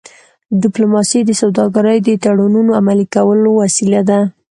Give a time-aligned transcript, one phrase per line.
[0.61, 4.19] ډيپلوماسي د سوداګری د تړونونو عملي کولو وسیله ده.